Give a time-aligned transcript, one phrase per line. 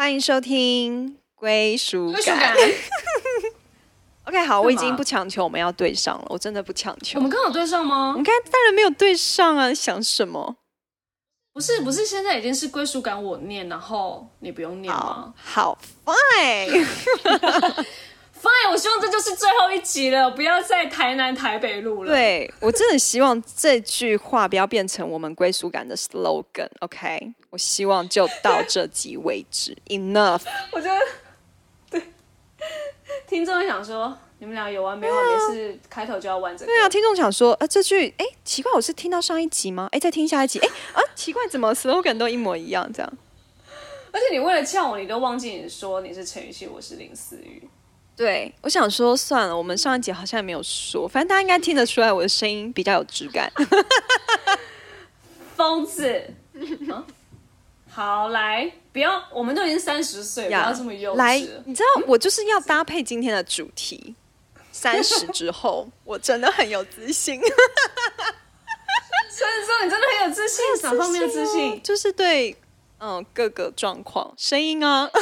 [0.00, 2.56] 欢迎收听归属归属感感。
[4.24, 7.18] OK，好，我已经不强求我们要对上了，我真的不强求。
[7.18, 8.24] 我们刚好对上吗你？
[8.24, 9.74] 看，当然没有对上啊！
[9.74, 10.56] 想什么？
[11.52, 16.86] 不是，不是，现在已经是归属感我念，然后你不用念好好，fine。
[18.42, 26.68] ？Fine，我希望这就是最后一集了，不要再台南台北路了。，对我真的希望这句话不要变成我们归属感的 slogan。
[26.80, 30.42] OK，我希望就到这集为止，enough。
[30.72, 31.00] 我觉得
[31.90, 32.02] 对，
[33.26, 35.16] 听众想说，你们俩有完没完？
[35.16, 36.72] 每次开头就要玩这个。
[36.72, 39.88] 对啊，听众想说，呃，这句，哎，奇怪，我是听到上一集吗？
[39.92, 42.90] 哎，再听下一集，哎，啊，奇怪，怎么 slogan 都一模一样？
[42.90, 43.12] 这样，
[44.12, 47.68] 而且你为了呛我，你都忘记你说你是陈雨希，我是林思雨。
[48.20, 53.50] 对，我想说算了，我们上一集好像也没有说，反正大家应该听得出来我的声音比较有质感。
[55.56, 56.22] 疯子。
[56.90, 57.02] 啊
[57.88, 64.14] 好，来，不要，我们都已经三十岁，不要这么幼来稚。，你知道我就是要搭配今天的主题。
[64.70, 67.40] 三十之后，我真的很有自信。
[67.44, 67.52] 所以
[69.64, 71.82] 说你真的很有自信，哪方面的自信？
[71.82, 72.54] 就是对，
[72.98, 75.08] 嗯，各个状况，声音啊，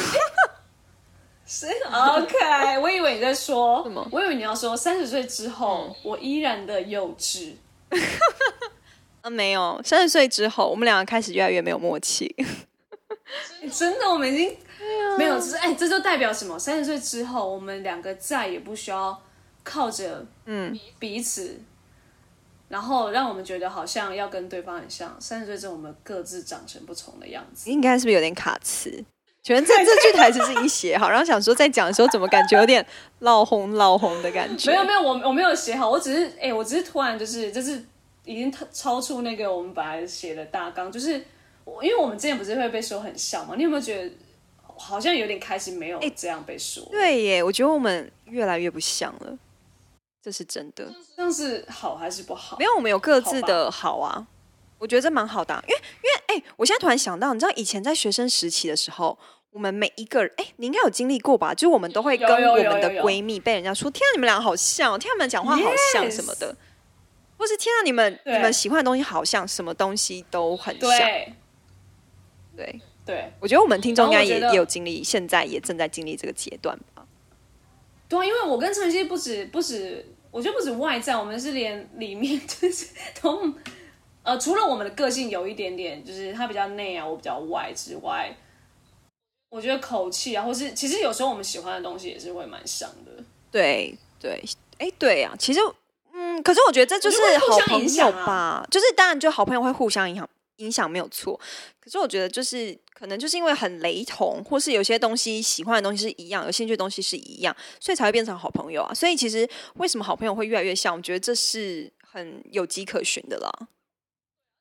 [1.51, 7.55] 是 OK，我以为你在说什么我以为你要说三十岁之后，嗯我依然的幼稚。
[9.21, 12.35] 啊，没有，三十岁之后，我们两个开始越来越没有默契。
[13.73, 16.59] 真的，我们已经、啊没有，就是哎，这就代表什么？
[16.59, 19.19] 三十岁之后，我们两个再也不需要
[19.63, 21.59] 靠着嗯，彼此，
[22.67, 25.17] 然后让我们觉得好像要跟对方很像。
[25.19, 27.71] 三十岁之后，我们各自长成不同的样子。
[27.71, 29.03] 应该是不是有点卡词？
[29.41, 32.85] 觉得这这句台词是已经写好，然后想说在讲的时候，怎么感觉有点
[33.19, 34.69] 老红老红的感觉？
[34.69, 37.83] 没有没有，我我没有写好，我只是哎、我只是突然就是就是
[38.25, 41.13] 已经超超出那个我们本来写的大纲，就是
[41.81, 44.11] 因为我们之前不是会被说很像嘛，你有没有觉得
[44.77, 46.83] 好像有点开始没有这样被说？
[46.91, 49.37] 对耶，我觉得我们越来越不像了，
[50.21, 50.85] 这是真的。
[51.15, 52.57] 这样是好还是不好？
[52.59, 54.27] 没有，我们有各自的好啊，
[54.79, 59.17] 我觉得这蛮好的啊、因为因为哎、我现在突然想到，你知道以前在学生时期的时候，
[59.51, 61.53] 我们每一个人，哎、你应该有经历过吧？
[61.53, 66.55] 就是我们都会跟我们的闺蜜被人家说：“天啊，你们俩好像哦，天啊，你们讲话好像什么的。
[67.37, 70.89] 或是天啊，你们你们喜欢的东西好像，什么东西都很像。
[70.89, 71.33] 对
[72.55, 77.05] 对，对我觉得我们听众应该也也有经历，现在也正在经历这个阶段吧。
[78.07, 82.87] 对啊，因为我跟陈妍希不止不止，我觉得不止外在，我们是连里面就是
[83.21, 83.53] 都
[84.29, 88.37] 呃，除了我们的个性有一点点，就是他比较内啊，我比较外之外，
[89.49, 93.23] 我觉得口气啊，或是其实有时候我们喜欢的东西也是会蛮像的。
[93.49, 94.39] 对对，
[94.77, 95.59] 哎，对啊、其实，
[96.13, 101.39] 嗯，可是我觉得这就是好朋友吧，就是当然就好朋友会互相影响，影响没有错。
[101.79, 108.93] 可是我觉得就是可能就是因为很雷同，或是有些东西喜欢的东西是一样，有兴趣的东西是一样，所以才会变成好朋友啊。
[108.93, 113.49] 所以其实为什么好朋友会越来越像，我觉得这是很有迹可循的啦。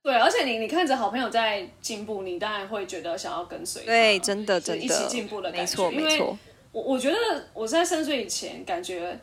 [0.09, 3.89] 对，而且你你看着好朋友在进步，你当然会觉得想要跟随他。
[3.89, 5.61] 对，真的真的，一起进步的感觉。
[5.61, 6.39] 没错没错。
[6.73, 7.17] 我我觉得
[7.53, 9.21] 我在三十岁以前，感觉，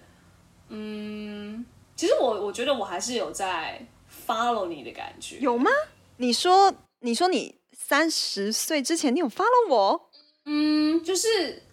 [0.70, 1.66] 嗯，
[1.96, 3.84] 其实我我觉得我还是有在
[4.28, 5.38] follow 你的感觉。
[5.40, 5.72] 有吗？
[6.18, 10.10] 你说你说你三十岁之前你有 follow 我？
[10.46, 11.64] 嗯，就是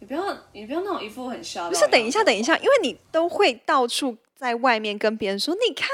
[0.00, 1.80] 你不要你不要那种一副很吓到的样子。
[1.80, 5.88] 不是，等一下，等一下，因为你都会到处在外面跟别人说，你看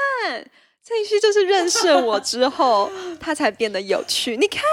[0.85, 4.37] 陈雨希就是认识我之后，他才变得有趣。
[4.37, 4.63] 你看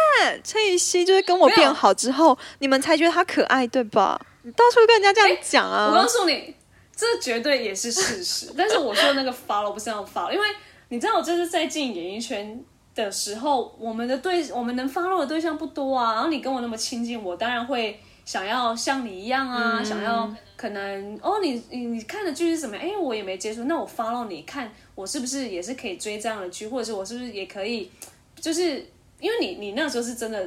[0.42, 4.18] 陈雨希就是跟我变好之后，你们才觉得他可爱，对吧？
[4.42, 6.06] 你到处跟人家这样讲啊我告啊。
[6.06, 6.54] 诉你，
[6.94, 8.52] 这绝对也是事实。
[8.56, 10.46] 但是我说那个 follow 不是那种 follow，因为
[10.88, 16.14] 你知道，我这是在进演艺圈的时候，我们的对我们能 follow 的对象不多啊。
[16.14, 22.76] 然后你跟我那么亲近，我当然会想要像你一样啊，想要可能哦，你你你看的剧是什么？
[22.76, 27.90] 哎，我也没接触，那我 follow 你看，我是不是也是可以追这样的剧，或者是我是不是也可以，
[28.38, 28.86] 就是
[29.18, 30.46] 因为你你那时候是真的。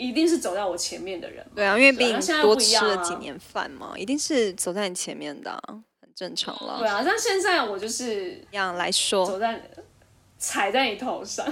[0.00, 5.60] 一定是走在我前面的人，对啊，因为毕竟多吃了几年饭嘛，一定是走在你前面的啊、
[6.00, 6.78] 很正常了。
[6.78, 9.60] 对啊，但现在我就是这样来说，走在
[10.38, 11.44] 踩在你头上，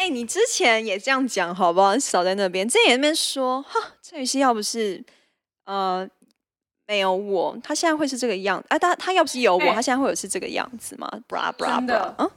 [0.00, 1.94] 哎、你之前也这样讲好不好？
[1.94, 5.04] 你少在那边，之前那边说，哈，陈雨希要不是
[5.66, 6.08] 呃
[6.86, 8.78] 没有我，他现在会是这个样子啊？
[8.78, 12.30] 他他要不是有我，哎他现在会有是这个样子吗？bra bra bra，的嗯，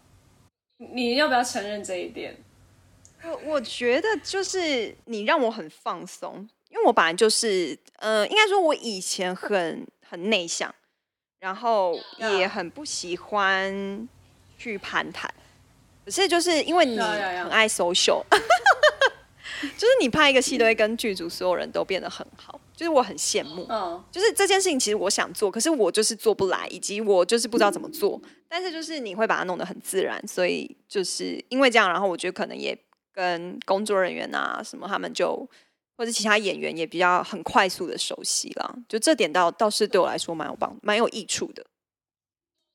[0.93, 2.35] 你要不要承认这一点？
[3.23, 10.75] 我我觉得就是你让我很放松，因为我本来就是呃，应该说我以前很很内向，
[11.39, 11.97] 然后
[12.37, 14.05] 也很不喜欢
[14.57, 15.33] 去攀谈。
[16.05, 18.21] 可是就是因为你很爱 social，
[19.77, 23.65] 就是你拍一个戏都会跟剧组所有人都变得很好，就是我很羡慕。
[23.69, 28.21] 嗯，就是这件事情其实我想做，可是我就是做不来，以及我就是不知道怎么做。
[28.49, 32.77] 但是就是你会把它弄得很自然，所以就是因为这样，然后我觉得可能也
[33.13, 35.47] 跟工作人员啊什么他们就
[35.97, 38.75] 或者其他演员也比较很快速的熟悉了。
[38.89, 41.65] 就这点倒倒是对我来说蛮有帮蛮有益处的。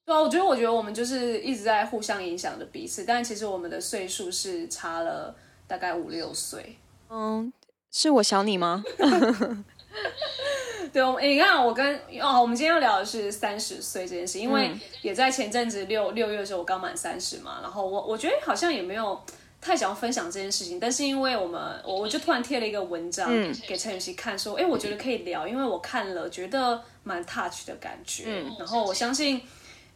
[0.08, 6.78] 对啊，我觉得我觉得我们就是一直在互相影响着彼此，但其实我们的岁数是差了大概五六岁。
[7.10, 7.52] 嗯，
[7.92, 8.82] 是我小你吗？
[10.90, 14.70] 对，你看，我跟哦，我们今天要聊的是三十岁这件事，因为
[15.02, 19.20] 也在前阵子六六月的时候，我刚满三十嘛，然后我我觉得好像也没有
[19.60, 23.30] 太想要分享这件事情，但是因为我们我我就突然贴了一个文章
[23.66, 29.42] 给陈雨希看，说，哎，我觉得可以聊，因为我看了觉得蛮 touch 的感觉，嗯然后我相信。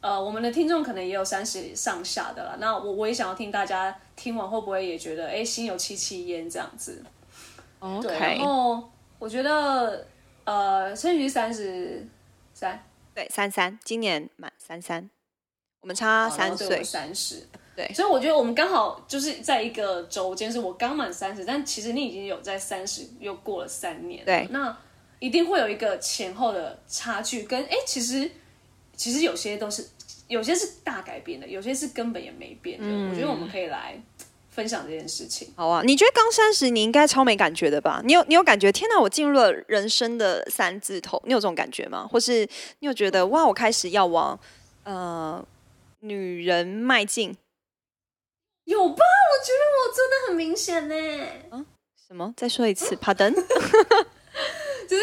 [0.03, 7.05] 呃，我们的听众可能也有三十上下的了，那我我也想要听大家听完会不会也觉得哎心有戚戚焉这样子
[7.79, 8.09] ？OK。
[8.13, 8.91] 然后
[9.21, 10.05] 我觉得
[10.43, 12.05] 呃，陈宇三十
[12.53, 12.85] 三，
[13.15, 15.09] 对，三三，今年满三三，
[15.81, 17.47] 我们差三岁，三十，
[17.77, 17.89] 对。
[17.95, 24.49] 所以我觉得我们刚好就是在一个周间，是我刚满三十，但其实你已经有在三十又过了三年，对。
[24.51, 24.77] 那
[25.21, 28.29] 一定会有一个前后的差距，跟哎其实。
[29.03, 29.85] 其实有些都是，
[30.29, 32.87] 有些是大改变的，有些是根本也没变的。
[33.11, 34.01] 我觉得我们可以来
[34.49, 35.53] 分享这件事情。
[35.57, 38.01] 好啊，你觉得刚三十你应该超没感觉的吧？
[38.05, 38.71] 你有你有感觉？
[38.71, 42.07] 天哪，我进入了人生的三字头，你有这种感觉吗？
[42.09, 44.39] 或是你有觉得哇，我开始要往
[44.85, 45.45] 呃
[45.99, 47.37] 女人迈进？
[48.67, 48.95] 有吧？
[48.95, 50.95] 我觉得我真的很明显呢。
[51.51, 51.67] 嗯，
[52.07, 52.33] 什么？
[52.37, 53.35] 再说一次，Pardon？
[54.89, 55.03] 就是。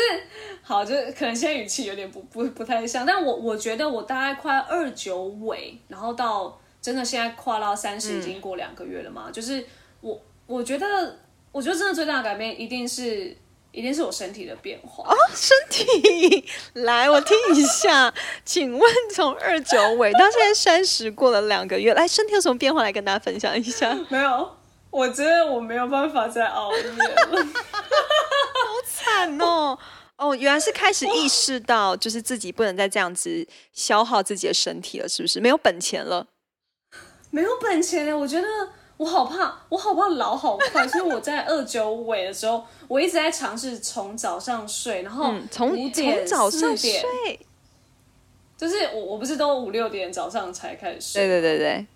[0.69, 9.31] 好，就是可能现在语气有点不不不太像，但我我觉得我大概快二九尾，然后到真的现在跨到三十，已经过两个月了嘛。
[9.33, 9.65] 就是
[10.01, 11.17] 我我觉得，
[11.51, 13.35] 我觉得真的最大的改变一定是
[13.71, 16.45] 一定是我身体的变化啊，身体
[16.79, 18.13] 来我听一下，
[18.45, 22.83] 请问从二九尾到现在三十过了两个月，来身体有什么变化？
[22.83, 23.97] 来跟大家分享一下。
[24.07, 24.55] 没有，
[24.91, 26.93] 我觉得我没有办法再熬夜了，
[27.41, 29.75] 好惨哦。
[30.19, 35.39] 哦，原来是开始意识到，就是自己不能再这样子消耗自己的身体了，是不是？
[35.39, 36.27] 没有本钱了，
[37.31, 38.17] 没有本钱了。
[38.17, 38.45] 我觉得
[38.97, 40.85] 我好怕，我好怕老好快。
[40.85, 47.39] 所以我在二九尾的时候，我一直在尝试从早上睡，然后从五点、早上睡，
[48.57, 51.25] 就是我我不是都五六点早上才开始睡？
[51.25, 51.87] 对对对对，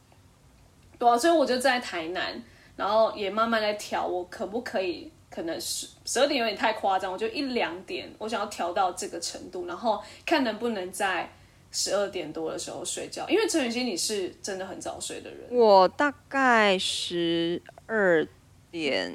[0.98, 1.18] 对啊。
[1.18, 2.42] 所以我就在台南，
[2.78, 5.12] 然后也慢慢在调，我可不可以？
[5.34, 11.32] 可能十十二点有点太夸张，我就一两点，我想要调到这个程度，然后看能不能在
[11.72, 13.28] 十二点多的时候睡觉。
[13.28, 15.48] 因为陈雨欣，你是真的很早睡的人。
[15.50, 18.28] 我大概十二
[18.70, 19.12] 点，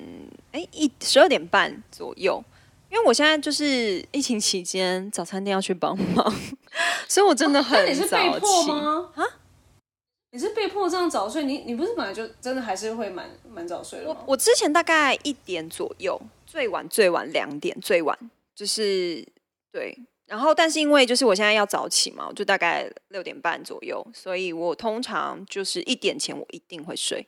[0.50, 2.42] 哎，一十二点半左右。
[2.90, 6.34] 因为我现在就是疫情期间，早餐店要去帮忙，
[7.06, 7.92] 所以我真的很早起啊。
[7.92, 9.12] 你是被迫
[10.38, 11.44] 这样早睡？
[11.44, 14.16] 你你不是本来就真的还是会蛮蛮早睡的吗？
[14.20, 18.18] 我我之前大概一点左右，最晚最晚两点，最晚
[18.54, 19.26] 就是
[19.72, 19.98] 对。
[20.26, 27.26] 然后，但是因为就是我现在要早起嘛，我就大概六点半左右，所以我通常就是一点前我一定会睡。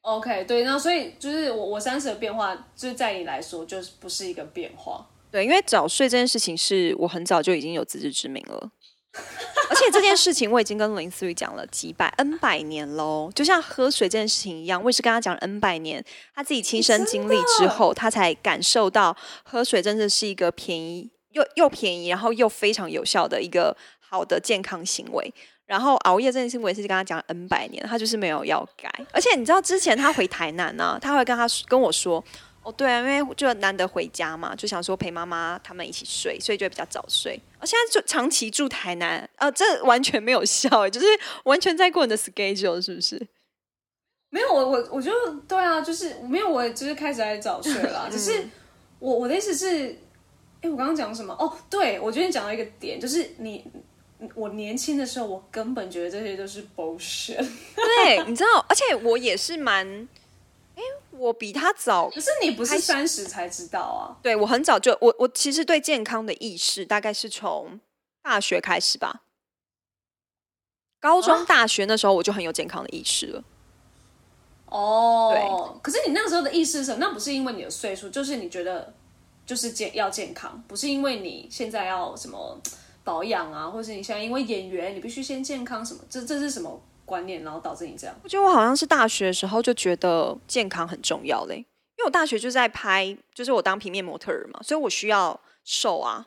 [0.00, 5.06] OK，对，那所以就是我我三十的变化，就是在你来说就是不是一个变化。
[5.30, 8.72] 对，因为早睡这件事情是我很早就已经有自知之明了。
[9.70, 16.02] 而且这件事情我已经跟林思雨讲了几百 N 百年喽，就像喝水这件事情一样，我也是跟他讲 N 百年，
[16.34, 25.32] 他自己亲身经历之后，他才感受到喝水真的是一个便宜又又便宜，然后又非常有效的一个好的健康行为。
[25.66, 28.90] 然后熬夜这件事情，我也是跟他讲 N 百年，他就是没有要改。
[29.12, 32.24] 而且你知道之前他回台南呢，他会跟他跟我说。
[32.62, 37.40] 哦，对啊，因为就难得回家嘛，就想说陪妈妈他们一起睡，所以就比较早睡。
[37.60, 41.06] 我现在就长期住台南，呃，这完全没有效，就是
[41.44, 43.26] 完全在过你的 schedule，是不是？
[44.28, 45.16] 没有，我我我觉得
[45.48, 48.08] 对啊，就是没有，我就是开始在早睡了。
[48.12, 48.46] 只是
[48.98, 49.96] 我我的意思是，
[50.60, 51.32] 哎，我刚刚讲什么？
[51.34, 53.64] 哦，对，我觉得你讲到一个点，就是你
[54.34, 57.38] 我年轻的时候，我根本觉得这些都是 bullshit。
[57.74, 60.06] 对，你知道，而且我也是蛮。
[61.18, 64.16] 哎，我比他早，可是你不是三十才知道啊？
[64.22, 67.80] 对，我很早就我我其实对健康的意识大概是从
[68.22, 69.22] 大学开始吧，
[71.00, 73.44] 高中、大学那时候我就很有健康的意识了。
[74.66, 78.92] 哦，对，可是你那个时候的意识是什么，那不是因为你的岁数，就是你觉得
[79.46, 82.60] 就是健要健康，不是因为你现在要什么
[83.02, 86.00] 保养啊，或是你现在因为演员，你必须先健康什么？
[86.10, 86.82] 这这是什么？
[87.08, 88.14] 观念，然后导致你这样。
[88.22, 91.64] 我觉得我好像是大学的时候就觉得健康很重要嘞，因
[92.00, 96.26] 为我大学就在拍，就是我当平面模特儿嘛，所以我需要瘦啊。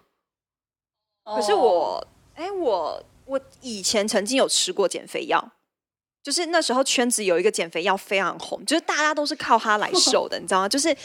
[1.23, 5.51] 可是哦我，哎、我我以前曾经有吃过减肥药，
[6.23, 10.67] 就是那时候圈子有一个减肥药非常红，就是大家都是靠它来 瘦的，你知道吗？
[10.67, 10.95] 就是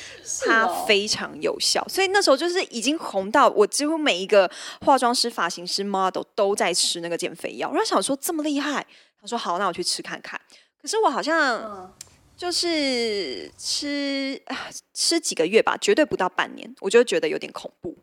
[0.46, 7.70] 它哦非常有效，所以那时候就是已经红到我几乎每一个化妆师、发型师、model 都在吃那个减肥药。
[7.70, 8.86] 然后想说这么厉害，
[9.26, 10.40] 他说好，那我去吃看看。
[10.80, 11.92] 可是我好像嗯，
[12.36, 17.96] 就是吃啊吃几个月吧，绝对不到半年，我就觉得有点恐怖。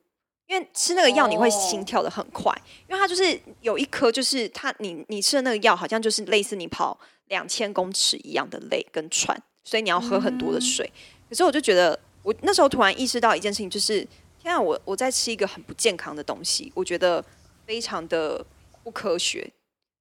[0.47, 2.53] 因为吃那个药你会心哦跳的很快，
[2.89, 6.99] 因为它就是有一颗，就是它你你吃的那个药好像就是类似你跑
[7.29, 10.91] 两千公尺一样的累跟喘，所以你要喝很多的水。
[11.29, 14.05] 可是我就觉得，我那时候突然意识到一件事情，就是
[14.37, 17.23] 天啊，我我在吃一个很不健康的东西，我觉得
[17.65, 18.45] 非常的
[18.83, 19.49] 不科学。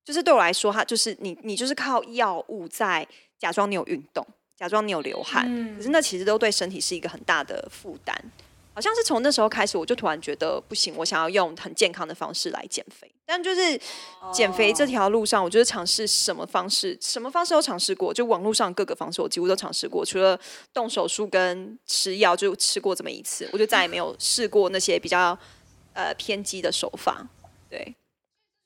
[0.04, 3.06] 就是对我来说，它就是你你就是靠药物在
[3.38, 8.16] 假装你有运动，假装你有流汗，嗯可是那其实都对身体是一个很大的负担。
[8.75, 13.06] 好像是从那时候开始，我就突然觉得不行，我想要用很健康的方式来减肥。
[13.26, 13.78] 但就是
[14.32, 20.40] 减肥这哦条路上，我就是尝试什么方式，什么方式都尝试过，就网络上各个方式我几乎都尝试过，除了
[20.73, 25.38] 动手术跟吃药，就吃过这么一次，我就再也没有试过那些比较
[25.92, 27.26] 呃偏激的手法。
[27.68, 27.94] 对，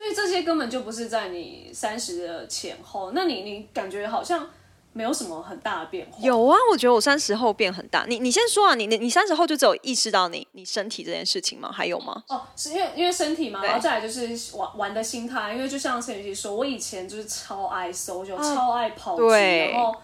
[0.06, 4.48] 所以这些根本就不是在你三十的前后，那你你感觉好像
[4.92, 6.16] 没有什么很大的变化。
[6.20, 8.04] 有啊，我觉得我三十后变很大。
[8.08, 11.72] 你你先说啊，你你你三十后就只有意识到你你身体这件事情吗？
[11.72, 12.22] 还有吗？
[12.28, 19.96] 哦，是因为因为身体嘛，然后再来就是玩玩的心态，因为就像陈雨希说，我以前就是超爱 social，、啊超爱跑局，对然后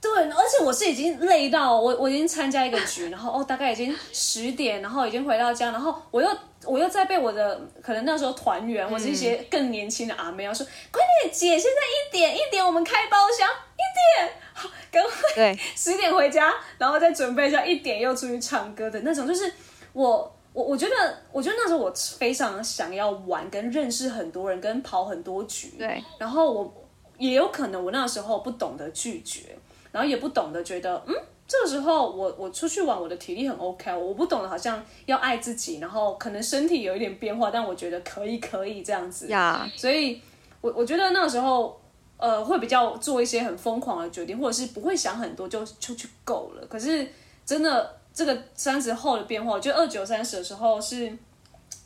[0.00, 6.28] 对，而且我是已经累到我我已经参加一个局，然后哦大概已经十点，然后已经回到家，然后我又
[6.64, 14.32] 我又在被我的可能那时候团员或是一些更年轻的阿妹要说，快点姐，现在一点一点我们开包厢，一点。
[14.52, 19.50] 好赶快对， 十点回家，然后再准备一下，一点又出去唱歌的那种，就是
[19.94, 25.68] 我我我觉得，我觉得那时候我非常想要玩，跟认识很多人，跟跑很多局。
[25.78, 26.74] 对，然后我
[27.16, 29.56] 也有可能我那时候不懂得拒绝，
[29.92, 31.14] 然后也不懂得觉得，嗯，
[31.48, 39.26] 这个时候我我出去玩，我的体力很 OK，我不懂得好像要爱自己，然后可能身体有一点变化，但我觉得可以可以这样子。
[39.26, 40.20] 呀，所以
[40.60, 41.80] 我我觉得那个时候，
[42.18, 46.64] 呃，会比较做一些很疯狂的决定，或者是不会想很多就就去够了。
[46.68, 47.08] 可是
[47.44, 51.12] 真的这个三十后的变化，我觉得二九三十的时候是，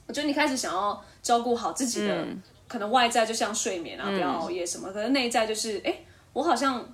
[0.07, 5.95] 我觉得你开始想要照顾好自己的，嗯可能外在就像睡眠啊，不要熬夜什么，可是内在就是，哎、
[6.35, 6.87] 我好像。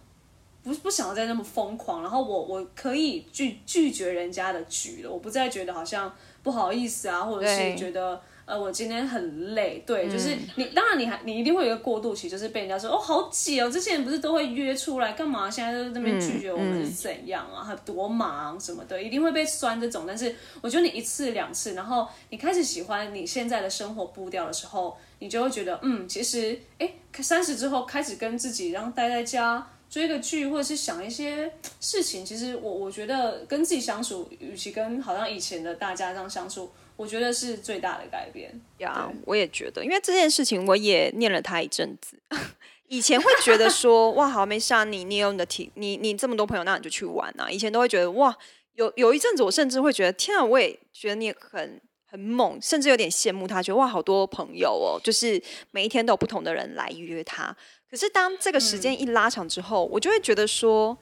[0.63, 6.13] 不不想要再那么疯狂，然后我我可以拒拒绝人家的局了，我不再觉得好像
[6.43, 20.05] 不好意思啊，或者是觉得呃我今天很累，对，就是你当然你还你一定会有一个过渡期，就是被人家说哦好挤哦，之前不是都会约出来干嘛，现在都在那边拒绝我们是怎样啊，还多忙什么的，一定会被酸这种。
[20.07, 29.67] 但是我觉得你一次两次，然后你开始喜欢你现在的生活步调的时候，你就会觉得嗯，其实哎三十之后开始跟自己然后待在家。
[29.91, 38.59] 追个剧，或者是想一些事情，其实我我觉得跟自己相处，与其跟好像以前的大家这样相处，我觉得是最大的改变。
[38.79, 42.17] 呀对我也觉得，因为这件事情我也念了他一阵子。
[42.87, 47.51] 以前会觉得说， 哇，好没事啊，你你有你的体，你你这么多朋友，那你就去玩啊。
[47.51, 48.37] 以前都会觉得，哇，
[48.75, 51.81] 有有一阵子，我甚至会觉得，天啊，我也觉得你很
[52.11, 55.41] 很猛，甚至有点羡慕他，觉得哇，好多朋友哦，就是
[55.71, 57.57] 每一天都有不同的人来约他。
[57.89, 60.97] 可是当这个时间一拉长之后，我就会觉得说，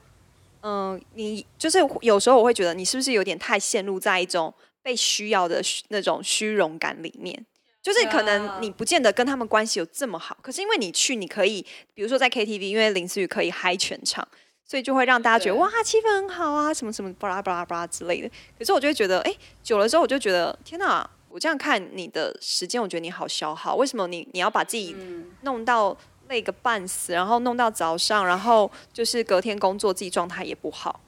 [0.61, 7.43] 嗯，你就是有时候我会觉得，你是不是有点太陷入在一种被需要的那种虚荣感里面？
[7.81, 14.27] 就是可能你不见得跟他们关系有这么好，可是因为你去，你可以，比如说在 KTV，因为林思雨可以嗨全场，
[14.69, 18.29] 所以就会让大家觉得哇，气氛很好啊，什么什么巴拉巴拉巴拉之类的。
[18.55, 21.09] 可是我就会觉得，哎、久了之后我就觉得，天哪！
[21.27, 23.75] 我这样看你的时间，我觉得你好消耗。
[23.75, 24.95] 为什么你你要把自己
[25.41, 25.95] 弄到
[26.27, 30.99] 累个半死，然后弄到早上，然后就是隔天工作自己状态也不好，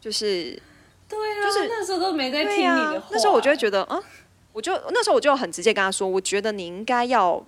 [0.00, 0.60] 就是
[1.08, 4.00] 对啊，就是那时候都没在听、你的话、那时候我就会觉得，啊，
[4.52, 7.44] 我就那时候我就很直接跟他说，我觉得你应该要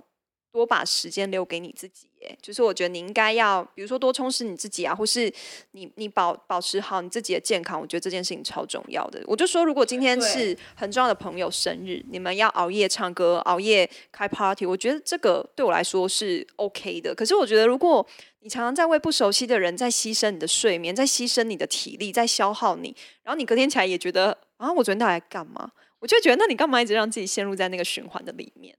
[0.53, 5.33] 多把时间留给你自己，耶，就是我觉得你应该要，比如说多充实你自己啊，或是
[5.71, 9.19] 你你保保持好你自己的健康，我觉得这件事情超重要的。
[9.25, 17.15] 我就说，如果今天是很重要的朋友生日，你们要熬夜唱歌、熬夜开 party，我觉得这个对我来说是 OK 的。
[17.15, 18.05] 可是我觉得，如果
[18.41, 25.71] 你常常在为不熟悉的人在牺牲你的睡眠，在牺牲你的体力，在消耗你，然后你隔天起来也觉得啊，我昨天到底在干嘛？
[25.97, 28.75] 我就觉得，那你干嘛一直让自己陷入在那个循环的里面？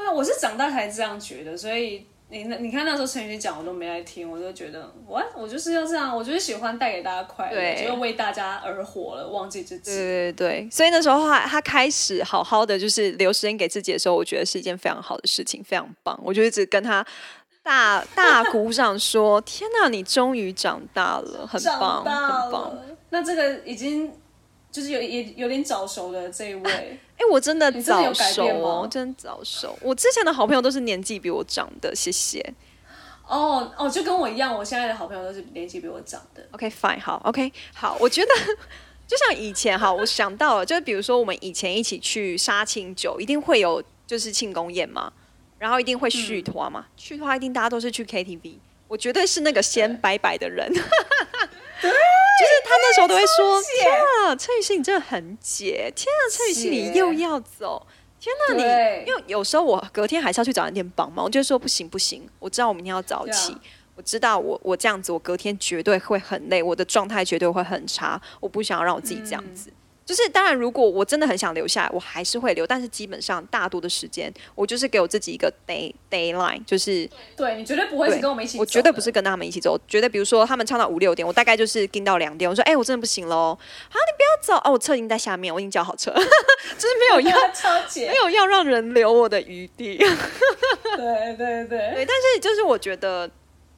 [0.00, 9.90] 对啊，我是长大才这样觉得，所以你那你看那时候陈宇讲我都没爱听，我就觉得我我就是要这样，我就是喜欢带给大家快乐，对就为大家而活了，忘记自己。
[9.90, 16.18] 对对对，所以那时候他他开始好好的就是留时间给自己的时候，我觉得是一件非常好的事情，非常棒。
[16.24, 17.04] 我就一直跟他
[17.62, 22.78] 大大鼓掌说：“天哪，你终于长大了，很棒，很棒。”，
[23.10, 24.10] 那这个已经
[24.70, 29.78] 就是有也有点早熟的这一位，哎、我真的早熟哦，真的早熟。
[29.82, 32.42] 我之前的好朋友都是年纪比我长的，谢谢。
[33.28, 36.42] 哦哦，就跟我一样，我现在的好朋友都是年纪比我长的。
[36.52, 37.94] OK，fine，、好，OK，好。
[38.00, 38.28] 我觉得
[39.06, 45.12] 就像以前哈，我想到了，就是比如说我们以前一起去杀青酒，一定会有就是庆功宴嘛，
[45.58, 48.54] 然后一定会续团嘛，续团一定大家都是去 KTV，
[48.88, 50.72] 我绝对是那个先拜拜的人。
[52.40, 53.92] 就是他那时候都会说：“天
[54.26, 55.92] 啊，陈雨欣你真的很解！
[55.94, 57.86] 天啊，陈雨欣你又要走！
[58.18, 58.62] 天哪，你
[59.06, 63.56] 因为有时候我隔天还是要去找人店帮忙，我就说不行不行，我知道我明天要早起，
[63.94, 69.72] 我知道我我这样子，我隔天绝对会很累，我的状态绝对会很差，我不想要让我自己这样嗯子。
[70.10, 79.10] 就是当然，如果我真的很想留下来，我还是会留，但是基本上大多的时间，我就是给我自己一个 day d a y l i n e 就是对你绝对不会是跟我们一起，我绝对不是。
[79.10, 89.98] 跟他们一起走，绝对比如说他们唱到五六点，我大概就是盯到两点，我说哎、我真的不行喽，啊你不要走哦，我车已经在下面，我已经叫好车， 就是没有 要超姐没，有要让人留我的余地。
[90.96, 93.28] 对对对，对，但是就是我觉得，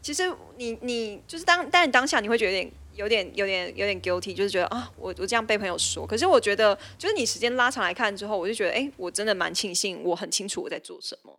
[0.02, 6.06] 其实你你就是当，但是当下你会觉得有点有点有点有点 guilty，就是觉得啊，我我这样被朋友说。
[6.06, 11.38] 可是我觉得，就是你时间拉长来看之后，我就觉得，哎、我真的蛮庆幸，我很清楚我在做什么，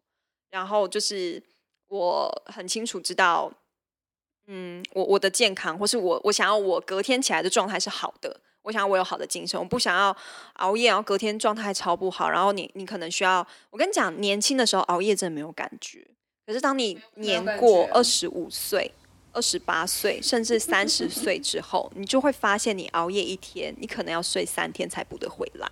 [0.49, 1.41] 然后就是
[1.87, 3.51] 我很清楚知道，
[4.47, 8.41] 嗯，我我的健康，或是我我想要我隔天起来的状态是好的。
[8.63, 10.15] 我想要我有好的精神，我不想要
[10.53, 12.29] 熬夜，然后隔天状态超不好。
[12.29, 16.07] 然后你你可能需要，我跟你讲，年轻的时候熬夜真的没有感觉，
[16.47, 18.89] 可是当你年过二十五岁、
[19.33, 25.67] 二十八岁，甚至三十岁之后，你就会发现，你熬夜一天，你可能要睡三天才补得回来。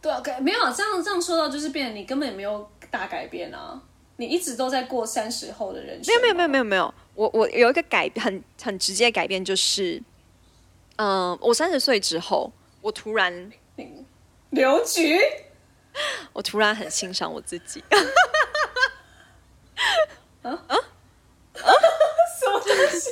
[0.00, 3.82] 对啊，改没有这样这样说到，就是变成你根本也没有大改变啊，
[4.16, 6.14] 你一直都在过三十后的人生。
[6.14, 10.00] 没有没有没有没有没有，我我有一个改很很直接的改变，就是，
[10.96, 12.52] 嗯、我三十岁之后，
[12.82, 13.50] 我突然
[14.50, 15.18] 刘局，
[16.32, 17.82] 我突然很欣赏我自己。
[22.66, 23.10] 东西？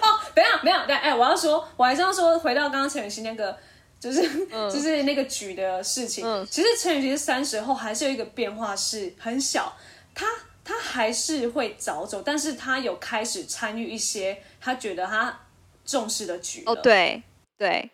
[0.00, 3.56] 哦，等一下，没有，等哎，我要说，我还是要说，回到刚刚陈雨欣那个，
[3.98, 4.22] 就是、
[4.70, 6.24] 就是那个局的事情。
[6.24, 9.76] 嗯其实陈雨欣三十后还是有一个变化，是很小，
[10.14, 10.26] 他
[10.64, 15.40] 他还是会早走，但是他有开始参与一些他觉得他
[15.84, 17.20] 重视的局哦，对
[17.58, 17.90] 对，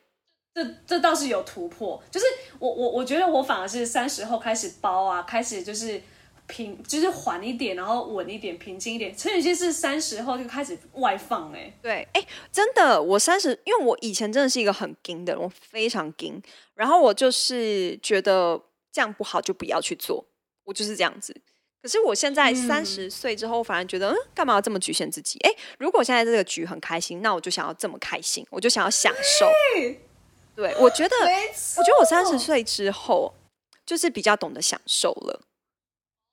[0.55, 2.27] 这这倒是有突破，就是
[2.59, 6.01] 我我我觉得我反而是三十后开始包啊，开始就是
[6.47, 9.17] 平，就是缓一点，然后稳一点，平静一点。
[9.17, 16.41] 陈雨欣是三十后就开始外放、欸，对，哎，真的，我三十，因为我以前真的是一个很硬的人，我非常硬，
[16.75, 18.61] 然后我就是觉得
[18.93, 20.25] 这样不好就不要去做，
[20.65, 21.35] 我就是这样子。
[21.83, 25.39] 可是我现在三十岁之后，反而觉得，嗯，干嘛要这么局限自己？
[25.41, 29.47] 哎，如果现在这个局很开心，那我就想要这么开心，我就想要享受。
[30.57, 33.33] 对，我觉得，我觉得我三十岁之后，
[33.85, 35.43] 就是比较懂得享受了。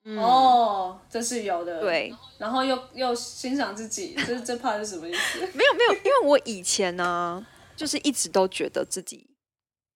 [0.06, 5.40] 嗯，哦，这是有的。，对，然后又又欣赏自己，这这怕是什么意思？
[5.56, 9.26] 没有没有，因为我以前呢，就是一直都觉得自己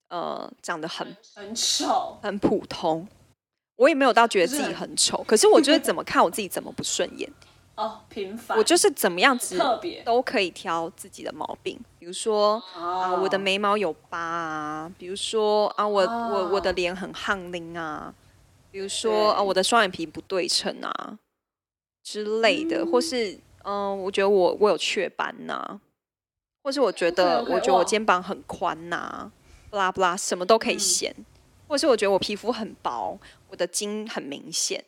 [0.10, 3.08] 呃长得很很丑，很普通，
[3.76, 7.30] 我也没有到觉得自己很丑，可是我觉得怎么看我自己怎么不顺眼，
[7.76, 10.02] 哦，平凡，我就是怎么样子特别。
[10.04, 16.30] 都可以挑自己的毛病，比如说啊、啊我的眉毛有疤啊，比如说啊我、哦。
[16.32, 18.14] 我我的脸很夯拎啊，
[18.72, 21.20] 比如说啊对我的双眼皮不对称啊
[22.04, 25.80] 之类的，嗯或是嗯、我觉得我我有雀斑呐、
[26.64, 29.30] 或是我觉得我觉得我肩膀很宽呐、
[29.70, 31.16] 不拉不拉什么都可以嗯显，
[31.68, 34.84] 或是我觉得我皮肤很薄，我的筋很明显。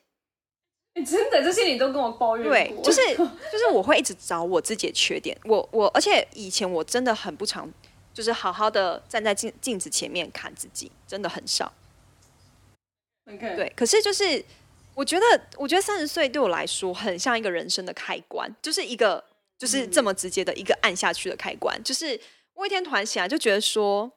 [0.95, 5.37] 欸真的这些你都跟我抱怨过，对， 就是就是我会一直找我自己的缺点。
[5.43, 7.69] 我我而且以前我真的很不常，
[8.13, 11.71] 就是好好的站在镜镜子前面看自己，真的很少。
[13.33, 14.43] OK，对，可是就是
[14.95, 19.23] 我觉得，我觉得三十岁对我来说很像一个人生的开关，就是一个
[19.57, 21.81] 就是这么直接的一个按下去的开关。
[21.83, 22.19] 就是
[22.53, 24.11] 我一天突然醒来就觉得说，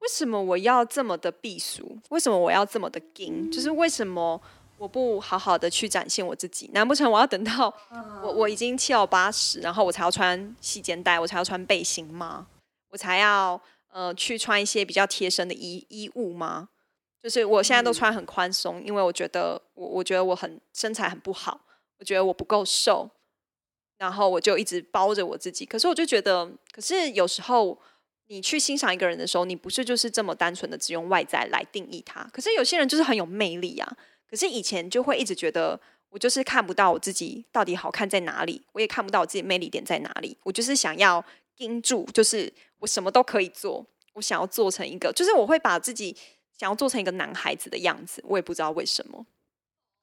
[0.00, 1.98] 为什么我要这么的避俗？
[2.10, 3.50] 为什么我要这么的硬？
[3.50, 4.40] 就是为什么
[4.78, 6.68] 我不好好的去展现我自己？
[6.74, 7.72] 难不成我要等到
[8.22, 12.46] 我我已经七老八十，然后我才要穿细肩带，我才要穿背心吗？
[12.90, 13.60] 我才要
[13.90, 16.68] 呃去穿一些比较贴身的衣衣物吗？
[17.22, 21.60] 就是我现在都穿很宽松，因为我觉得我我觉得我很身材很不好，
[21.98, 23.08] 我觉得我不够瘦，
[23.98, 25.64] 然后我就一直包着我自己。
[25.64, 27.78] 可是我就觉得，可是有时候
[28.26, 32.28] 你去欣赏一个人的时候，你不是就是这么单纯的只用外在来定义他。
[32.32, 33.96] 可是有些人就是很有魅力啊。
[34.28, 35.80] 可是以前就会一直觉得。
[36.12, 40.36] 我就是看不到我自己到底好看在哪里，我也看不到我自己魅力点在哪里。
[40.42, 41.24] 我就是想要
[41.56, 43.82] 盯住，就是我什么都可以做。
[44.12, 46.14] 我想要做成一个，就是我会把自己
[46.62, 48.22] 想要做成一个男孩子的样子。
[48.24, 49.26] 我也不知道为什么。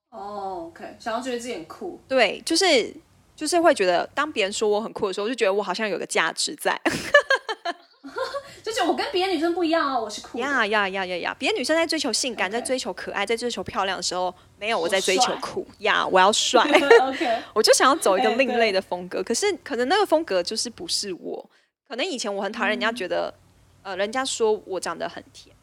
[0.10, 1.98] 哦，OK，想要觉得自己很酷。
[2.06, 2.94] 对，就是
[3.34, 6.78] 就是会觉得，当别人说我很酷的时候，我就觉得我好像有个价值在。
[8.62, 10.38] 就是我跟别的女生不一样啊，我是酷。
[10.38, 11.36] 呀呀呀呀呀！
[11.40, 16.62] 别的女生在追求性感，在追求可爱，在追求漂亮的时候，没有我在追求酷呀，我要帅。
[17.02, 19.24] OK， 我就想要走一个另类的风格。
[19.24, 21.50] 可是可能那个风格就是不是我。
[21.88, 23.34] 可能以前我很讨厌人家觉得，
[23.82, 25.59] 呃，人家说我长得很甜美，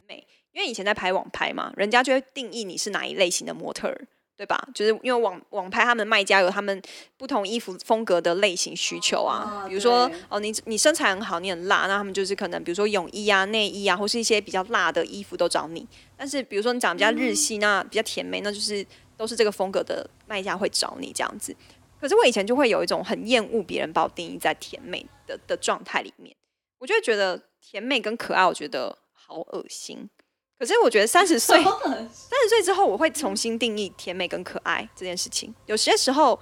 [0.57, 4.09] 因为以前在拍网拍嘛，人家就会定义你是哪一类型的模特儿。
[4.38, 4.69] 对吧？
[4.75, 6.83] 就是因为网网拍他们卖家有他们
[7.16, 15.88] 不同衣服风格的类型需求啊，比如说哦，你你身材很好，你很辣，那他们就是可能比如说泳衣啊、内衣啊，或是一些比较辣的衣服都找你。
[16.19, 21.57] 但是比如说你长得比较日系，那比较甜美，那就是都是这个风格的卖家会找你这样子。
[21.99, 26.37] 可是我以前就会有一种很厌恶别人把我定义在甜美的的状态里面，
[26.77, 30.11] 我就会觉得甜美跟可爱，我觉得好恶心。
[30.59, 35.55] 可是我觉得 三十岁，三十岁之后，我会重新定义甜美跟可爱这件事情。
[35.66, 36.38] 有些时候，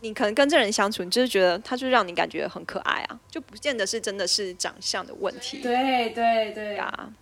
[0.00, 5.58] 你可能跟这人相处，你就是觉得他就让你感觉很可爱啊，就不见得是真的是长相的问题。
[5.58, 7.12] 对对对啊，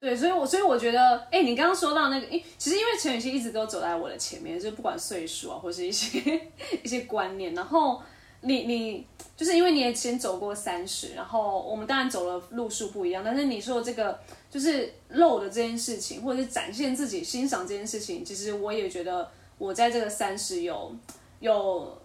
[0.00, 6.18] 对，所以，我所以我觉得，哎，你刚刚说到那个，因其实因为陈雨希一直都走在我的前面，就不管岁数啊，或是一些
[6.82, 8.02] 一些观念，然后。
[8.46, 9.06] 你你
[9.36, 14.18] 就是因为你也先走过三十，然后我们当然走了路数不一样，但是你说这个
[14.50, 19.28] 就是露的这件事情，或者是展现自己、欣赏这件事情，其实我也觉得
[19.58, 20.94] 我在这个三十有
[21.40, 21.98] 有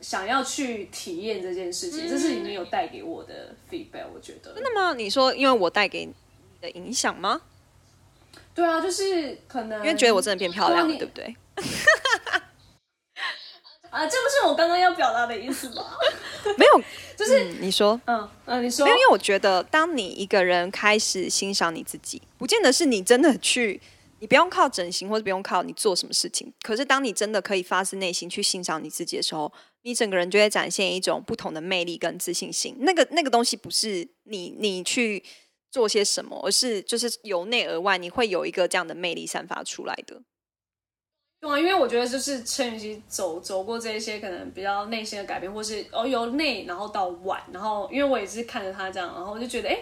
[0.00, 4.94] 想要去体验这件事情，这是你们有带给我的 feedback，我觉得真的吗？
[4.94, 6.12] 你说因为我带给你
[6.60, 7.40] 的影响吗？
[8.54, 11.36] 对啊，就是可能因为觉得我真的变漂亮了，对不对？
[13.96, 15.82] 啊，这不是我刚刚要表达的意思吧？
[16.58, 16.82] 没有，
[17.16, 23.80] 就是你说，嗯嗯，你说，没有，因为我觉得，当你一个人开始欣赏你自己，不见得是你真的去，
[24.20, 26.52] 你不用靠整形或者不用靠你做什么事情。
[26.60, 32.76] 可是，当你真的可以发自内心去欣赏你自己的时候，你整个人就会展现一种不同的魅力跟自信心。
[32.80, 35.24] 那个那个东西不是你你去
[35.70, 40.20] 做些什么，而是就是由内而外，你会有一个这样的魅力散发出来的。
[41.46, 49.78] 对啊，因为我觉得就是陈雨希走走过这一些可能比较内心的改变，或是哦由内然后到外，然后因为我也是看着她这样，然后我就觉得哎，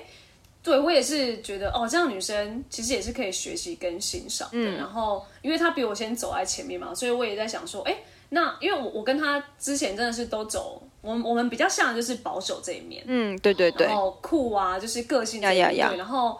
[0.63, 4.59] 对我也是觉得哦这样女生其实也是可以学习跟欣赏的。
[4.73, 7.97] 然后因为她比我先走在前面嘛，所以我也在想说，哎，
[8.29, 16.39] 那因为我我跟她之前真的是都走，我我们比较像的就是保守这一面，嗯对对对，然后酷啊就是个性这一面，然后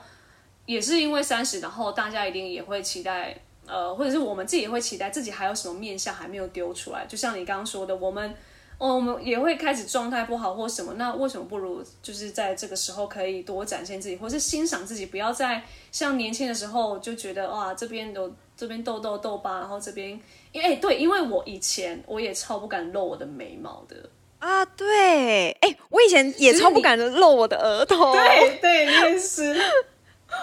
[0.67, 3.35] 也是因为三十，然后大家一定也会期待。
[3.67, 8.35] 呃，或者是我们自己也会期待自己还有什么面相还没有丢出来，就像你刚刚说的，我们，
[8.79, 20.21] 哦，我们也会开始状态不好或什么，那为什么不如就是在这个时候可以多展现自己，或是欣赏自己，不要再像年轻的时候就觉得哇这边有这边痘痘痘疤，然后这边，
[20.53, 23.97] 因为对，因为我以前我也超不敢露我的眉毛的
[24.41, 29.57] 啊，对，哎，我以前也超不敢露我的额头，对对，你也是。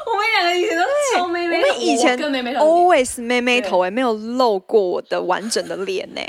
[0.06, 0.84] 我们两个以前都
[1.16, 6.22] 超妹妹，我们以前跟妹妹 always 妹妹头哎，没有露过我的完整的脸呢。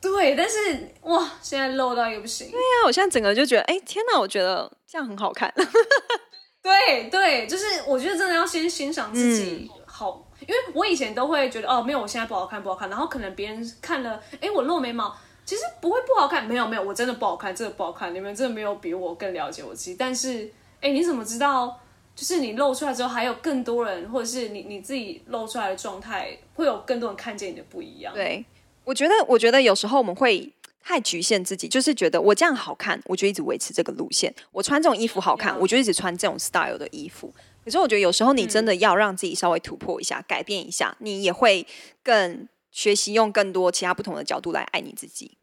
[0.00, 2.50] 对，但是哇，现在露到也不行。
[2.50, 5.52] 对呀，我现在整个就觉得，哎，天哪，我觉得这样很好看。
[6.62, 12.90] 对对，就是我觉得真的要先欣赏自己好，因为我以前都会觉得哦，没有，我现在不好看，不好看。
[12.90, 15.14] 然后可能别人看了，哎，我露眉毛，
[15.46, 18.14] 其实不会不好看，没有没有，我真的不好看，真的不好看。
[18.14, 19.96] 你们真的没有比我更了解我自己。
[19.98, 21.80] 但是，哎，你怎么知道？
[22.14, 28.14] 就是你露出来之后，还有更多人，或者是你你自己露出来的状态，会有更多人看见你的不一样。
[28.14, 28.44] 对，
[28.84, 37.32] 我觉得，我觉得有时候我们会太局限自己，就是觉得我这样好看，我就一直维持这个路线；我穿这种衣服好看，我就一直穿这种 style 的衣服。
[37.64, 41.66] 可是我觉得有时候你真的要让自己稍微突破一下，改变一下，你也会
[42.02, 45.38] 更学习用更多其他不同的角度来爱你自己。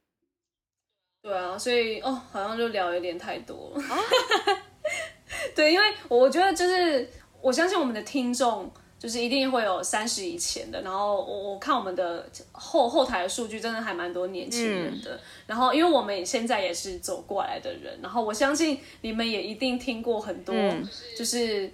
[1.24, 3.84] 对啊，所以哦，好像就聊有点太多了。
[5.56, 7.10] 对，因为我觉得就是
[7.42, 20.56] 我相信我们的听众就是一定会有三十以前的，然后我我看我们的后后台的数据真的还蛮多年轻人的，然后因为我们现在也是走过来的人，然后我相信你们也一定听过很多
[21.18, 21.72] 就是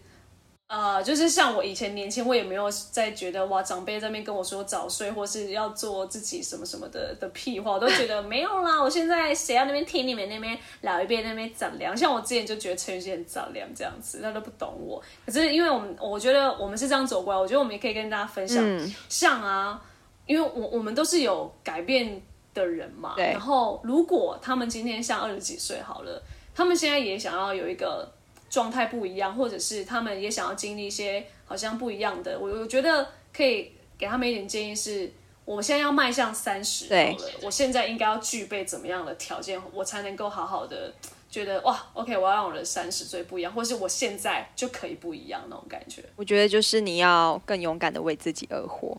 [0.67, 8.83] 呃，就是像我以前年轻，我也没有在觉得哇，长辈在那边跟我说早睡或是要做自己什么什么的的屁话，我都觉得没有啦。
[8.83, 15.01] 我现在谁要那边听你们那边老一辈那边长凉，像我之前就觉得陈雨欣很长凉这样子，他都不懂我。
[15.25, 18.61] 可是因为我们，我觉得我们是这样走过来，我觉得我们也可以跟大家分享，
[19.07, 19.81] 像啊，
[20.25, 22.21] 因为我我们都是有改变
[22.53, 23.13] 的人嘛。
[23.31, 26.21] 然后如果他们今天像二十几岁好了，
[26.53, 28.11] 他们现在也想要有一个。
[28.49, 35.11] 状态不一样，或者是他们也想要经历一些好像不一样的，我我觉得可以给他们一点建议是，
[35.43, 40.93] 我现在要迈向三十了，我现在应该要具备怎么样的条件，我才能够好好的
[41.29, 46.03] 觉得哇，OK，我要让我的三十岁不一样，或是我现在就可以不一样那种感觉。
[46.15, 48.97] 我觉得就是你要更勇敢的为自己而活。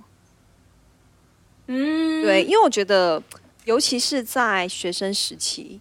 [1.66, 3.22] 嗯，对，因为我觉得，
[3.64, 5.80] 尤其是在学生时期。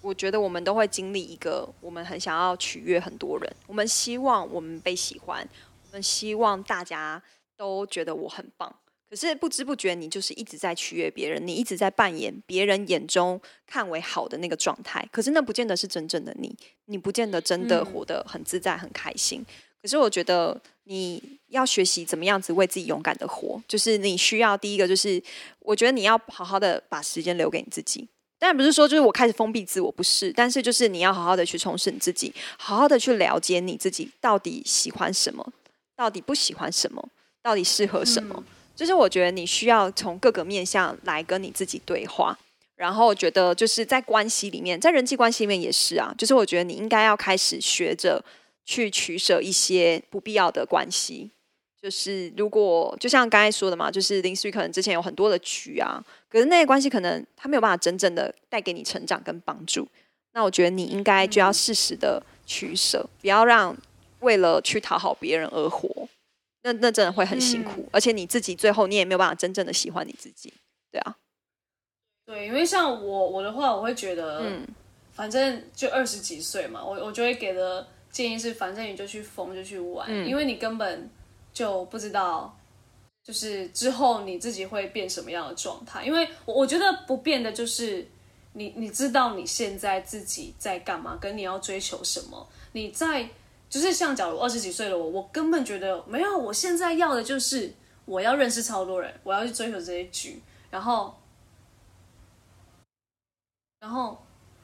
[0.00, 5.46] 我觉得我们都会经历一个，我们很想要取悦很多人，我们希望我们被喜欢，
[5.86, 7.22] 我们希望大家
[7.56, 8.74] 都觉得我很棒。
[9.10, 15.06] 可是不知不觉，你就是一直在取悦别人，你一直在扮演别人眼中看为好的那个状态。
[15.10, 19.44] 可是那不见得是真正的你，你不见得真的活得很自在、很开心。
[19.82, 25.20] 可是我觉得你要学习怎么样子为自己勇敢的活，就是你需要第一个，就是
[25.58, 28.08] 我觉得你要好好的把时间留给你自己。
[28.40, 30.32] 当然不是说就是我开始封闭自我，不是。
[30.32, 35.52] 但是就是你要好好的去充实你自己，好好的去了解你自己到底喜欢什么，
[35.94, 37.08] 到底不喜欢什么，
[37.42, 38.42] 到底适合什么。
[38.74, 42.36] 就是我觉得你需要从各个面向来跟你自己对话。
[42.76, 46.14] 然后我觉得就是在关系里面，在人际关系里面也是啊。
[46.16, 48.24] 就是我觉得你应该要开始学着
[48.64, 51.30] 去取舍一些不必要的关系。
[51.82, 59.88] 就是如果就像刚才说的嘛，就是林思雨可能之前有很多的局啊，可是那些关系可能他没有办法真正的带给你成长跟帮助。
[60.32, 63.74] 那我觉得你应该就要适时的取舍，不要让
[64.20, 65.88] 为了去讨好别人而活，
[66.64, 70.52] 那那真的会很辛苦，而且你自己最后你也没有办法真正的喜欢你自己，
[70.92, 71.16] 对啊。
[72.26, 74.68] 对，因为像我我的话，我会觉得，嗯，
[75.12, 81.08] 反正就二十几岁嘛，我我就会给的建议是，反正你就去疯就去玩，因为你根本。
[81.52, 82.56] 就不知道，
[83.22, 86.04] 就是之后你自己会变什么样的状态？
[86.04, 88.06] 因为我我觉得不变的就是
[88.52, 92.48] 你，你知道你现在自己在干嘛，跟你要追求什么。
[92.72, 93.28] 你在
[93.68, 97.72] 就是像假如二十几岁的我，我根本觉得没有，我现在要的就是
[98.04, 101.14] 我要认识超多人，我要去追求这些局，然后，
[103.80, 104.16] 然后。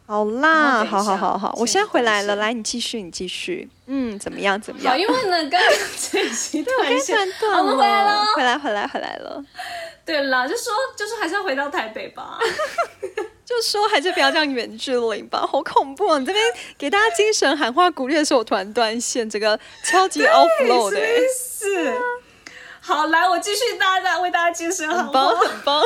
[0.07, 4.97] 好啦，好好好好，我现在回来了，来，你继续，你继续，嗯，怎么样，怎么样？
[4.97, 5.73] 因为呢，刚刚
[6.13, 7.19] 这一期断线，
[7.59, 9.45] 我们回来了，回来，回来，回来了。
[10.05, 12.39] 对啦，就说，就是还是要回到台北吧，
[13.45, 16.19] 就说还是不要这样远距离吧，好恐怖啊！
[16.21, 16.45] 你这边
[16.79, 21.01] 给大家精神喊话鼓励的时候，我突然断线，这个超级 offload 的，
[21.37, 22.01] 是。
[22.81, 25.83] 好，来，我继续大家为大家精神喊话，很棒。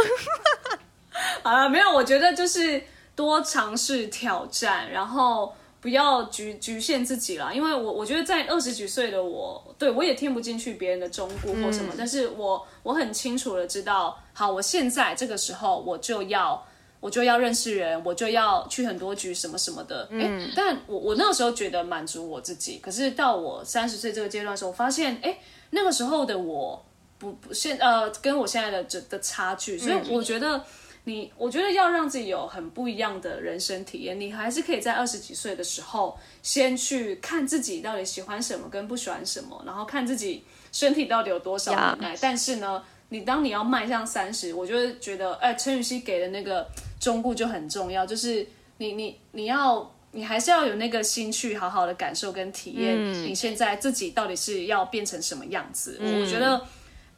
[1.42, 2.82] 好了，没有，我觉得就是。
[3.20, 7.54] 多尝试挑战，然后不要局局限自己了。
[7.54, 11.92] 因为我我觉得在二十几岁的我，对我也听不进去别人的忠告或什么。
[11.98, 16.66] 但是我我很清楚的知道，好，我现在这个时候我就要
[16.98, 20.08] 我就要认识人，我就要去很多局什么什么的。
[20.12, 22.80] 哎，但我我那个时候觉得满足我自己。
[22.82, 25.38] 可是到我三十岁这个阶段的时候，我发现，哎，
[25.70, 26.82] 那个时候的我
[27.18, 30.64] 不不现呃跟我现在的这的差距，所以我觉得。
[31.04, 42.14] 你我觉得要让自己有很不一样的人生体验，你还是可以在二十几岁的时候先去看自己到底喜欢什么跟不喜欢什么，然后看自己身体到底有多少能耐。
[42.20, 46.68] 但是呢，你当你要迈向三十，我就会觉得，哎，陈雨希给的那个
[47.00, 55.98] 忠告就很重要，就是你你你要你还是要有那个心去好好的感受跟体验你现在自己到底是要变成什么样子。
[55.98, 56.60] 我觉得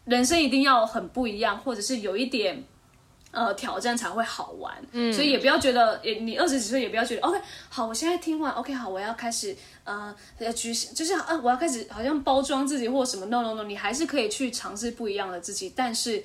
[0.05, 2.63] 人生一定要很不一样，或者是有一点。
[3.33, 7.41] 呃，挑战才会好玩，嗯，所以也不要觉得，也你二十几岁也不要觉得，OK，
[7.71, 16.23] 好，我现在听完，OK，好，我要开始，呃，要去，就是呃，我要开始好像包装自己或什么，no no no，你还是可以去尝试不一样的自己，但是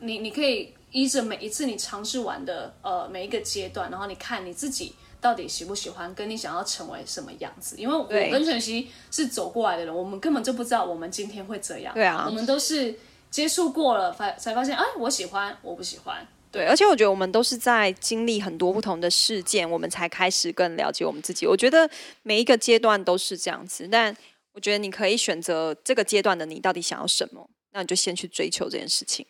[0.00, 12.94] 你你可以依着每一次你尝试完的呃每一个阶段，然后你看你自己到底喜不喜欢，跟你想要成为什么样子，因为我跟晨曦是走过来的人，我们根本就不知道我们今天会怎样，对啊，我们都是
[13.30, 16.26] 接触过了，发才发现，哎，我喜欢，我不喜欢。
[16.52, 21.46] 对，而且我觉得我们都是在经历很多不同的事件，我们才开始更了解我们自己。
[21.46, 21.88] 我觉得
[22.22, 24.16] 每一个阶段都是这样子，但
[24.52, 29.24] 我觉得你可以选择这个阶段的你到底想要什么，那你就先去追求这件事情。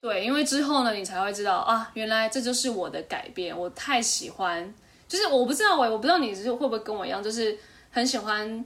[0.00, 3.56] 对，因为之后呢，你才会知道啊，原来这就是我的改变。
[3.58, 4.74] 我太喜欢，
[5.08, 7.58] 就是我不知道我，我不知道你是会不会跟我一样，就是
[7.90, 8.64] 很喜欢。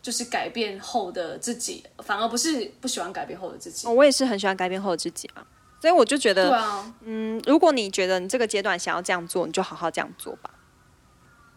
[0.00, 3.86] 就是改变后的自己，反而不是不喜欢改变后的自己。
[3.86, 5.46] 哦我也是很喜欢改变后的自己啊，
[5.82, 10.48] 所以我就觉得，啊，嗯，如果你觉得你这个阶段想要这样做，你就好好这样做吧。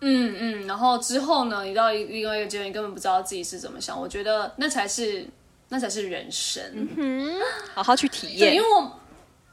[0.02, 5.28] 嗯嗯，然后之后呢，你到一另外一个阶段，你根本不知道自己是怎么想，我觉得那才是
[5.70, 6.90] 那才是人生。
[6.98, 7.36] 嗯
[7.76, 8.68] 好好去体验，因为。
[8.68, 9.00] 我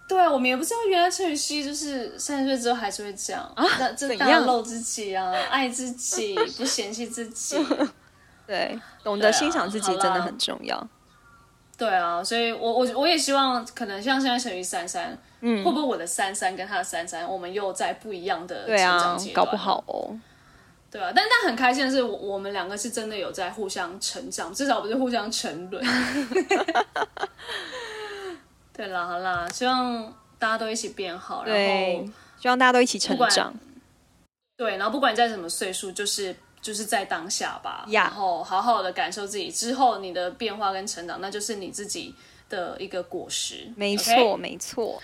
[0.08, 7.56] 对啊，我们也不知道原来陈雨希就是三十岁之后还是会这样啊，那这大露自己啊， 爱自己，不嫌弃自己。
[8.46, 10.88] 对，懂得欣赏自己真的很重要。
[11.82, 19.44] 对啊，所以我我我也希望，可能像现在成于珊珊，嗯，会不会我的珊珊跟他的珊珊，我们又在不一样的成长阶，段？
[19.44, 20.16] 搞不好哦。
[20.92, 25.84] 对啊，但但很开心的是，我我们两个是真的有在互相成长，至少不是互相沉沦。
[28.72, 32.04] 对啦，好啦，希望大家都一起变好，然对后，
[32.40, 33.52] 希望大家都一起成长。
[34.56, 36.32] 对，然后不管你在什么岁数，就是
[36.62, 42.14] 就是在当下吧呀然后好好的感受自己之后你的变化跟成长，那就是你自己
[42.48, 43.70] 的一个果实。
[43.76, 43.96] 没？
[43.96, 45.02] 错，没错。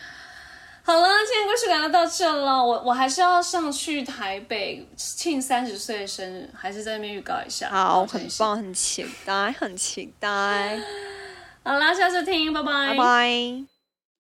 [0.84, 2.64] 好了，今天故事感就到这了。
[2.64, 7.68] 我我还是要上去台北庆三十岁生日，还是在那边预告一下。
[7.68, 8.06] 好。
[8.06, 10.80] 很棒，很期待，很期待。
[11.62, 13.77] 好啦，下次听，拜拜，拜拜。